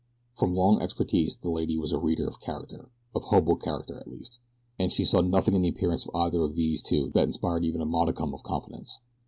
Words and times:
From 0.35 0.55
long 0.55 0.81
experience 0.81 1.35
the 1.35 1.51
lady 1.51 1.77
was 1.77 1.91
a 1.91 1.99
reader 1.99 2.27
of 2.27 2.39
character 2.39 2.89
of 3.13 3.21
hobo 3.25 3.53
character 3.53 3.99
at 3.99 4.07
least 4.07 4.39
and 4.79 4.91
she 4.91 5.05
saw 5.05 5.21
nothing 5.21 5.53
in 5.53 5.61
the 5.61 5.69
appearance 5.69 6.07
of 6.07 6.15
either 6.15 6.41
of 6.41 6.55
these 6.55 6.81
two 6.81 7.11
that 7.13 7.25
inspired 7.27 7.63
even 7.65 7.81
a 7.81 7.85
modicum 7.85 8.33
of 8.33 8.41
confidence. 8.41 8.99